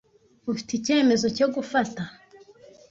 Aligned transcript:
Ufite 0.51 0.69
icyemezo 0.75 1.27
cyo 1.37 1.47
gufata. 1.55 2.01